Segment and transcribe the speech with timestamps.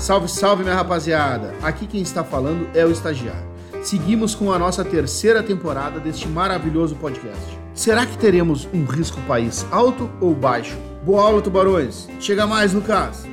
[0.00, 1.54] Salve, salve, minha rapaziada!
[1.62, 3.46] Aqui quem está falando é o estagiário.
[3.82, 7.58] Seguimos com a nossa terceira temporada deste maravilhoso podcast.
[7.74, 10.74] Será que teremos um risco país alto ou baixo?
[11.04, 12.08] Boa aula, tubarões!
[12.18, 13.26] Chega mais, Lucas!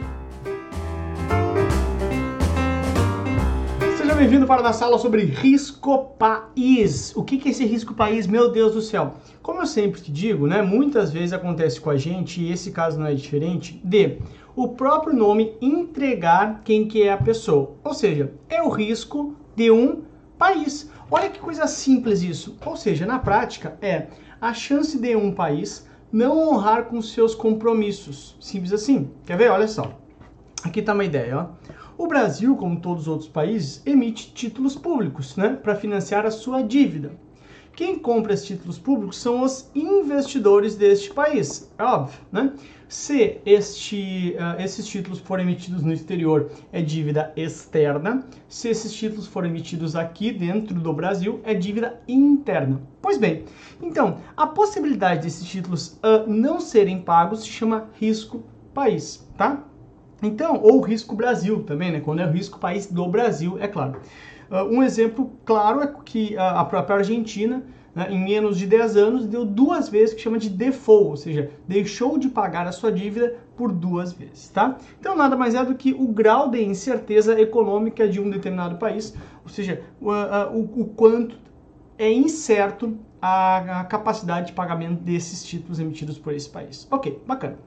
[4.18, 7.16] Bem-vindo para a sala sobre risco país.
[7.16, 8.26] O que é esse risco país?
[8.26, 9.14] Meu Deus do céu!
[9.44, 13.00] Como eu sempre te digo, né, muitas vezes acontece com a gente, e esse caso
[13.00, 14.18] não é diferente, de
[14.56, 17.76] o próprio nome entregar quem que é a pessoa.
[17.84, 20.02] Ou seja, é o risco de um
[20.36, 20.90] país.
[21.12, 22.58] Olha que coisa simples isso.
[22.66, 24.08] Ou seja, na prática é
[24.42, 28.36] a chance de um país não honrar com seus compromissos.
[28.42, 29.12] Simples assim.
[29.28, 29.52] Quer ver?
[29.52, 29.96] Olha só.
[30.64, 31.68] Aqui está uma ideia, ó.
[31.98, 36.62] O Brasil, como todos os outros países, emite títulos públicos, né, para financiar a sua
[36.62, 37.12] dívida.
[37.76, 42.54] Quem compra esses títulos públicos são os investidores deste país, é óbvio, né?
[42.88, 48.24] Se este, uh, esses títulos forem emitidos no exterior, é dívida externa.
[48.48, 52.82] Se esses títulos forem emitidos aqui dentro do Brasil, é dívida interna.
[53.02, 53.44] Pois bem,
[53.82, 59.64] então, a possibilidade desses títulos uh, não serem pagos se chama risco país, tá?
[60.22, 62.00] Então, ou risco Brasil também, né?
[62.00, 64.00] Quando é o risco país do Brasil, é claro.
[64.50, 67.64] Uh, um exemplo claro é que a própria Argentina
[67.98, 71.50] né, em menos de 10 anos, deu duas vezes, que chama de default, ou seja,
[71.68, 74.78] deixou de pagar a sua dívida por duas vezes, tá?
[75.00, 79.16] Então nada mais é do que o grau de incerteza econômica de um determinado país,
[79.44, 81.40] ou seja, o, o, o quanto
[81.98, 86.88] é incerto a, a capacidade de pagamento desses títulos emitidos por esse país.
[86.92, 87.58] Ok, bacana.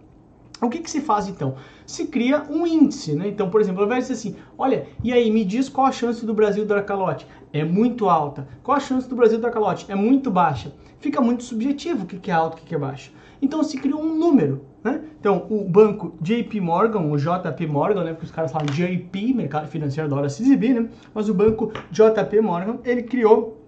[0.63, 1.55] O que, que, se faz então?
[1.87, 3.29] Se cria um índice, né?
[3.29, 5.93] Então, por exemplo, ao invés de dizer assim, olha, e aí, me diz qual a
[5.93, 7.27] chance do Brasil dar calote.
[7.53, 8.47] É muito alta.
[8.63, 9.91] Qual a chance do Brasil dar calote?
[9.91, 10.73] É muito baixa.
[10.99, 13.11] Fica muito subjetivo o que, que é alto e o que, que é baixo.
[13.43, 15.01] Então se cria um número, né?
[15.19, 18.13] Então o banco JP Morgan, o JP Morgan, né?
[18.13, 20.91] Porque os caras falam JP, mercado financeiro adora se exibir, né?
[21.15, 23.59] Mas o banco JP Morgan, ele criou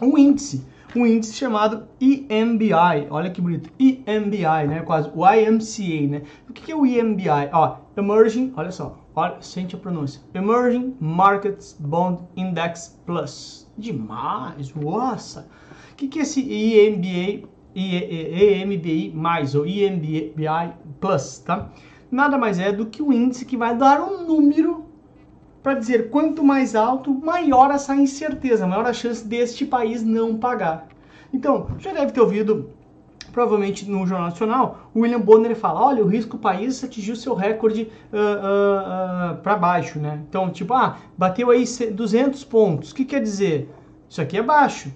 [0.00, 0.64] um índice
[0.94, 3.08] um índice chamado EMBI.
[3.10, 3.70] Olha que bonito.
[3.78, 4.82] EMBI, né?
[4.84, 6.22] Quase o IMCA, né?
[6.48, 7.50] O que é o EMBI?
[7.52, 10.20] Ó, Emerging, olha só, olha, sente a pronúncia.
[10.34, 13.70] Emerging Markets Bond Index Plus.
[13.76, 15.48] Demais, nossa!
[15.92, 21.70] O que é esse EMBA, EMBI mais, ou EMBI Plus, tá?
[22.10, 24.85] Nada mais é do que o índice que vai dar um número
[25.66, 30.86] para dizer quanto mais alto, maior essa incerteza, maior a chance deste país não pagar.
[31.34, 32.70] Então, já deve ter ouvido,
[33.32, 37.90] provavelmente no Jornal Nacional, o William Bonner fala, olha, o risco país atingiu seu recorde
[38.12, 40.22] uh, uh, uh, para baixo, né?
[40.28, 42.92] Então, tipo, ah, bateu aí 200 pontos.
[42.92, 43.68] O que quer dizer?
[44.08, 44.94] Isso aqui é baixo,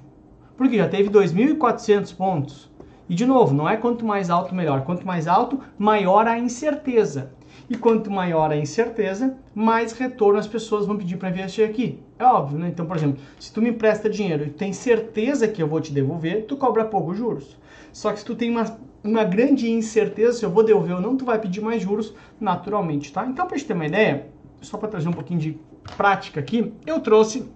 [0.56, 2.69] porque já teve 2.400 pontos.
[3.10, 4.84] E de novo, não é quanto mais alto melhor.
[4.84, 7.32] Quanto mais alto, maior a incerteza.
[7.68, 11.98] E quanto maior a incerteza, mais retorno as pessoas vão pedir para investir aqui.
[12.16, 12.68] É óbvio, né?
[12.68, 15.92] Então, por exemplo, se tu me empresta dinheiro e tem certeza que eu vou te
[15.92, 17.58] devolver, tu cobra pouco juros.
[17.92, 21.16] Só que se tu tem uma, uma grande incerteza se eu vou devolver ou não,
[21.16, 23.26] tu vai pedir mais juros naturalmente, tá?
[23.26, 24.28] Então, para gente ter uma ideia,
[24.62, 25.58] só para trazer um pouquinho de
[25.96, 27.50] prática aqui, eu trouxe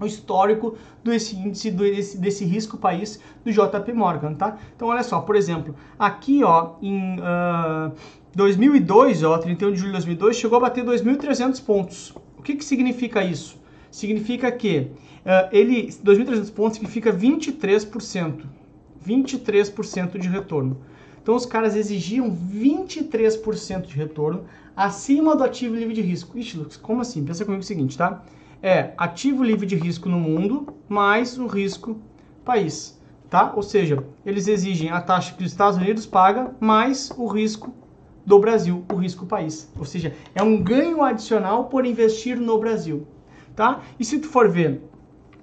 [0.00, 4.58] o histórico desse índice desse, desse risco país do JP Morgan, tá?
[4.74, 7.92] Então olha só, por exemplo, aqui ó, em uh,
[8.34, 12.14] 2002, ó, 31 de julho de 2002, chegou a bater 2.300 pontos.
[12.38, 13.60] O que, que significa isso?
[13.90, 14.90] Significa que
[15.24, 18.44] uh, ele, 2.300 pontos significa 23%.
[19.06, 20.78] 23% de retorno.
[21.22, 24.44] Então os caras exigiam 23% de retorno
[24.76, 26.38] acima do ativo livre de risco.
[26.38, 27.24] Ixi, Lucas, como assim?
[27.24, 28.22] Pensa comigo o seguinte, tá?
[28.62, 31.98] É ativo livre de risco no mundo mais o risco
[32.44, 33.00] país,
[33.30, 33.52] tá?
[33.56, 37.72] Ou seja, eles exigem a taxa que os Estados Unidos paga mais o risco
[38.26, 39.72] do Brasil, o risco país.
[39.78, 43.06] Ou seja, é um ganho adicional por investir no Brasil,
[43.56, 43.80] tá?
[43.98, 44.82] E se tu for ver,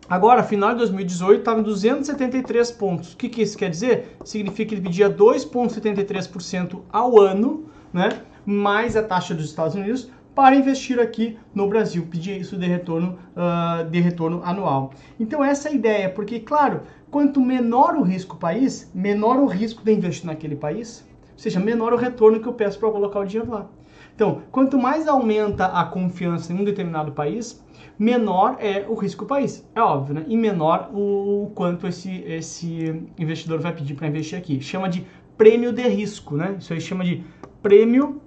[0.08, 3.14] agora, final de 2018, estava em 273 pontos.
[3.14, 4.16] O que, que isso quer dizer?
[4.24, 8.10] Significa que ele pedia 2,73% ao ano, né?
[8.46, 13.18] Mais a taxa dos Estados Unidos para investir aqui no Brasil, pedir isso de retorno,
[13.36, 14.92] uh, de retorno anual.
[15.20, 19.84] Então essa é a ideia, porque claro, quanto menor o risco país, menor o risco
[19.84, 23.26] de investir naquele país, ou seja, menor o retorno que eu peço para colocar o
[23.26, 23.66] dinheiro lá.
[24.14, 27.66] Então, quanto mais aumenta a confiança em um determinado país,
[27.98, 29.68] menor é o risco do país.
[29.74, 30.26] É óbvio, né?
[30.28, 34.62] E menor o, quanto esse, esse investidor vai pedir para investir aqui.
[34.62, 35.04] Chama de
[35.36, 36.58] prêmio de risco, né?
[36.60, 37.24] Isso aí chama de
[37.64, 38.22] prêmio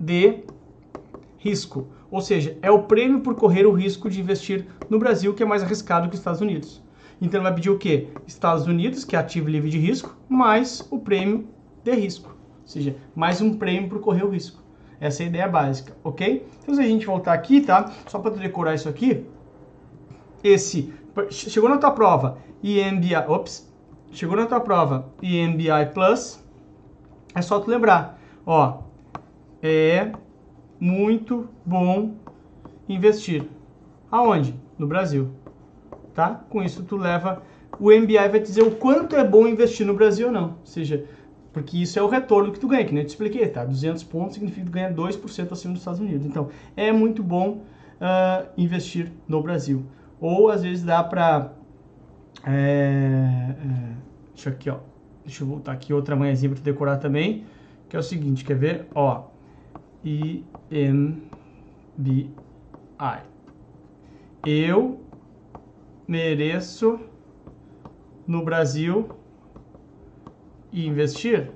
[0.00, 0.44] de
[1.38, 1.88] risco.
[2.10, 5.46] Ou seja, é o prêmio por correr o risco de investir no Brasil, que é
[5.46, 6.82] mais arriscado que os Estados Unidos.
[7.20, 8.08] Então vai pedir o quê?
[8.26, 11.46] Estados Unidos, que é ativo livre de risco, mais o prêmio
[11.84, 12.30] de risco.
[12.62, 14.60] Ou seja, mais um prêmio por correr o risco.
[14.98, 16.46] Essa é a ideia básica, ok?
[16.62, 17.90] Então se a gente voltar aqui, tá?
[18.06, 19.24] Só para decorar isso aqui,
[20.42, 20.92] esse
[21.30, 23.70] chegou na tua prova EMBI, ops,
[24.12, 26.42] chegou na tua prova EMBI Plus,
[27.34, 28.82] é só tu lembrar, ó,
[29.62, 30.12] é
[30.78, 32.14] muito bom
[32.88, 33.44] investir.
[34.10, 34.54] Aonde?
[34.78, 35.28] No Brasil,
[36.14, 36.42] tá?
[36.48, 37.42] Com isso tu leva
[37.80, 40.44] o MBI vai dizer o quanto é bom investir no Brasil ou não.
[40.60, 41.04] Ou seja,
[41.52, 43.64] porque isso é o retorno que tu ganha, que nem eu te expliquei, tá?
[43.64, 46.26] 200 pontos significa que tu ganha 2% acima dos Estados Unidos.
[46.26, 47.62] Então, é muito bom
[48.00, 49.84] uh, investir no Brasil.
[50.20, 51.52] Ou, às vezes, dá pra...
[52.46, 53.54] É, é,
[54.34, 54.78] deixa aqui, ó.
[55.24, 57.44] Deixa eu voltar aqui outra manhãzinha para tu decorar também.
[57.88, 58.86] Que é o seguinte, quer ver?
[58.94, 59.24] Ó,
[60.04, 61.20] IMBI.
[64.44, 65.00] Eu
[66.08, 66.98] mereço
[68.26, 69.10] no Brasil
[70.72, 71.50] investir?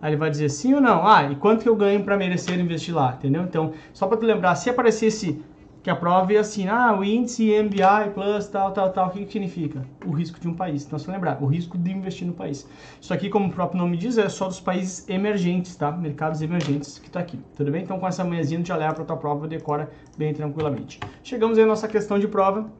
[0.00, 1.06] Aí ele vai dizer sim ou não.
[1.06, 3.42] Ah, e quanto que eu ganho para merecer investir lá, entendeu?
[3.42, 5.44] Então, só para tu lembrar, se aparecesse
[5.82, 9.24] que a prova é assim, ah, o índice MBI plus tal, tal, tal, o que,
[9.24, 9.84] que significa?
[10.06, 10.86] O risco de um país.
[10.86, 12.68] Então, se lembrar, o risco de investir no país.
[13.00, 15.90] Isso aqui, como o próprio nome diz, é só dos países emergentes, tá?
[15.90, 17.82] Mercados emergentes que tá aqui, tudo bem?
[17.82, 21.00] Então, com essa manhãzinha, já leva para tua prova decora bem tranquilamente.
[21.24, 22.70] Chegamos aí à nossa questão de prova.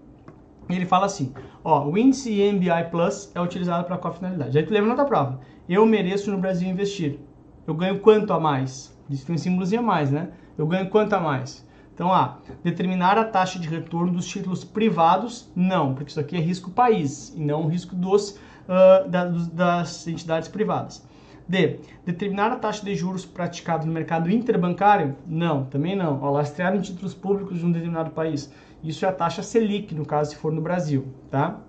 [0.70, 1.34] E ele fala assim,
[1.64, 4.56] ó, o índice MBI Plus é utilizado para qual finalidade?
[4.56, 5.40] Aí tu lembra na tua prova.
[5.68, 7.18] Eu mereço no Brasil investir.
[7.66, 8.96] Eu ganho quanto a mais?
[9.10, 10.28] Isso tem um símbolozinho a mais, né?
[10.56, 11.66] Eu ganho quanto a mais?
[12.02, 16.40] Então, ah, determinar a taxa de retorno dos títulos privados, não, porque isso aqui é
[16.40, 21.06] risco país e não risco dos, uh, da, das entidades privadas.
[21.46, 21.78] D.
[22.04, 25.14] Determinar a taxa de juros praticada no mercado interbancário?
[25.24, 26.20] Não, também não.
[26.20, 28.52] Ó, lastrear em títulos públicos de um determinado país.
[28.82, 31.60] Isso é a taxa Selic, no caso, se for no Brasil, tá?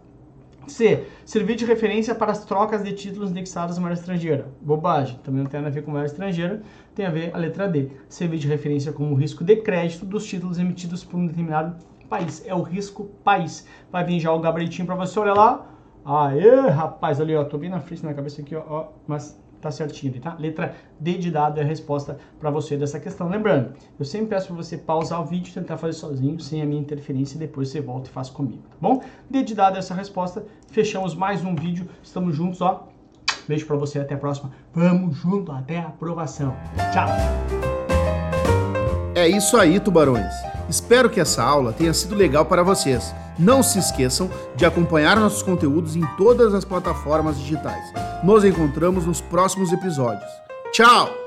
[0.68, 1.06] C.
[1.26, 4.48] Servir de referência para as trocas de títulos indexados à moeda estrangeira.
[4.62, 6.62] Bobagem, também não tem nada a ver com moeda estrangeira,
[6.96, 7.90] tem a ver a letra D.
[8.08, 11.76] Servir de referência como risco de crédito dos títulos emitidos por um determinado
[12.10, 12.44] país.
[12.46, 13.68] É o risco país.
[13.92, 15.68] Vai vir já o gabaritinho para você, olha lá.
[16.06, 19.72] Aê, rapaz, ali, ó, tô bem na frente na cabeça aqui, ó, ó mas tá
[19.72, 20.36] certinho tá?
[20.40, 23.28] Letra D de dado é a resposta para você dessa questão.
[23.30, 26.82] Lembrando, eu sempre peço para você pausar o vídeo, tentar fazer sozinho, sem a minha
[26.82, 29.02] interferência, e depois você volta e faz comigo, tá bom?
[29.30, 32.88] D de dado é essa resposta, fechamos mais um vídeo, estamos juntos, ó.
[33.48, 34.52] Beijo para você, até a próxima.
[34.74, 36.56] Vamos junto até a aprovação.
[36.94, 37.10] Tchau!
[39.16, 40.53] É isso aí, tubarões.
[40.70, 43.14] Espero que essa aula tenha sido legal para vocês.
[43.38, 47.84] Não se esqueçam de acompanhar nossos conteúdos em todas as plataformas digitais.
[48.24, 50.30] Nos encontramos nos próximos episódios.
[50.72, 51.23] Tchau!